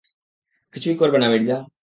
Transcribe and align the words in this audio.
কিছুই 0.73 0.95
করবে 0.95 1.17
না 1.19 1.27
মির্জা। 1.29 1.57